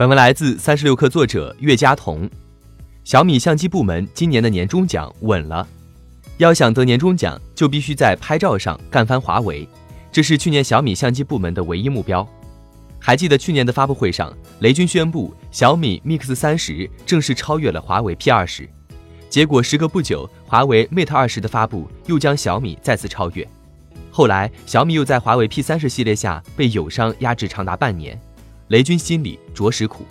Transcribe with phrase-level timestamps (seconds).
[0.00, 2.26] 本文来自三十六氪作者岳佳彤。
[3.04, 5.68] 小米相机部门今年的年终奖稳了，
[6.38, 9.68] 要想得年终奖，就必须在拍照上干翻华为，
[10.10, 12.26] 这是去年小米相机部门的唯一目标。
[12.98, 18.66] 还记得去年的发布会上，雷军宣布小米 Mix 三十正式超越了华为 P 二十，
[19.28, 23.46] 结果时隔不久，华为 Mate 二十的发布又将小米再次超越。
[24.10, 28.18] 后来小米又在华为 P 三十系列下被友商压制长达半年，
[28.70, 30.06] 雷军心里着实苦。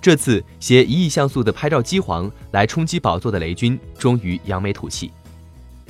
[0.00, 5.10] 这次携一亿像素的拍照机皇来冲击宝座的雷军，终于扬眉吐气。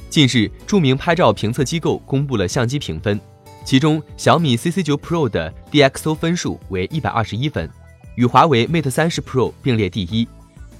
[0.08, 3.18] 近日，著名拍照评测机构公布了相机评分。
[3.64, 7.70] 其中，小米 CC9 Pro 的 DxO 分数为一百二十一分，
[8.16, 10.26] 与华为 Mate 三十 Pro 并列第一。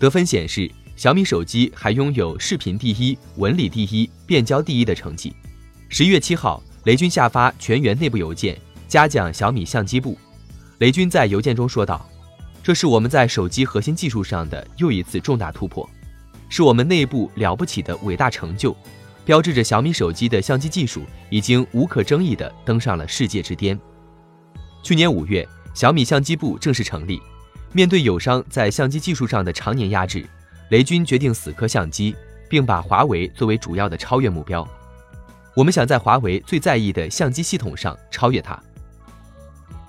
[0.01, 5.33] 得分显示，小米手机还拥有视频第一、纹理第一、变焦第一的成绩。
[5.89, 10.19] 十一月七号，雷军下发全员内部邮件，嘉奖小米相机部。
[10.81, 12.09] 雷军在邮件中说道
[12.65, 15.87] ：“这是我们在手机核心技术上的又一次重大突破，
[16.49, 18.75] 是我们内部了不起的伟大成就。”
[19.23, 23.79] 标志着小米手机的相机技术已经无可争议地登上了世界之巅。
[24.83, 27.21] 去年五月，小米相机部正式成立。
[27.73, 30.27] 面对友商在相机技术上的常年压制，
[30.71, 32.17] 雷军决定死磕相机，
[32.49, 34.67] 并把华为作为主要的超越目标。
[35.55, 38.59] 我们想在华为最在意的相机系统上超越它。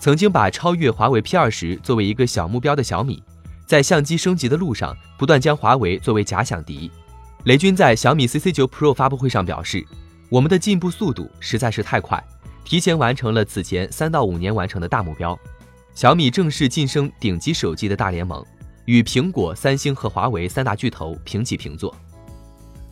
[0.01, 3.21] 曾经把超越华为 P 二十作为一个小目标的小米，
[3.67, 6.89] 在相机升级的路上不断将华为作为假想敌。
[7.43, 9.85] 雷军在小米 CC9 Pro 发布会上表示
[10.27, 12.19] ：“我们的进步速度实在是太快，
[12.65, 15.37] 提前完成了此前三到五年完成的大目标。
[15.93, 18.43] 小米正式晋升顶级手机的大联盟，
[18.85, 21.95] 与苹果、三星和华为三大巨头平起平坐。”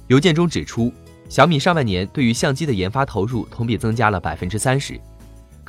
[0.09, 0.93] 邮件中指出，
[1.27, 5.01] 小米上半年对于相机的研发投入同比增加了百分之三十，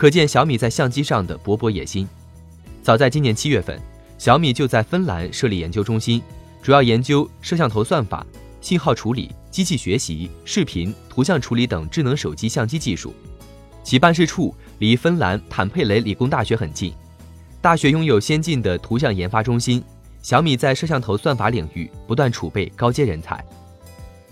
[0.00, 2.08] 可见小米在相机上的勃勃野心。
[2.82, 3.78] 早在今年七月份，
[4.16, 6.22] 小米就在芬兰设立研究中心，
[6.62, 8.26] 主要研究摄像头算法。
[8.62, 13.12] 信号处理、机器学习、视频、图像处理等智能手机相机技术，
[13.82, 16.94] 其办事处离芬兰坦佩雷理工大学很近。
[17.60, 19.84] 大学拥有先进的图像研发中心。
[20.22, 23.44] 小米在摄像头算法领域不断储备高阶人才。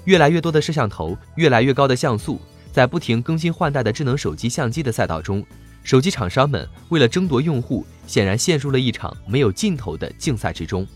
[0.05, 2.41] 越来越多的摄像头，越来越高的像素，
[2.73, 5.45] 在不停更新换代的智能手机相机的赛道中，
[5.83, 10.87] 手机厂商们为了争夺用户，显然陷入了一场没有尽头的竞赛之中。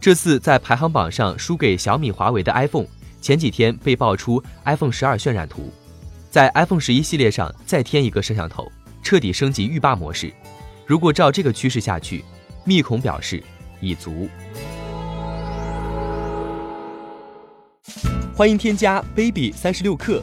[0.00, 2.86] 这次在排行榜上输给小米、华为的 iPhone，
[3.20, 5.72] 前几天被爆出 iPhone 十二渲染图，
[6.30, 8.70] 在 iPhone 十一系列上再添一个摄像头，
[9.02, 10.32] 彻底升级浴霸模式。
[10.86, 12.24] 如果照这个趋势下去，
[12.64, 13.42] 密孔表示
[13.80, 14.28] 已足。
[18.34, 20.22] 欢迎添加 baby 三十六克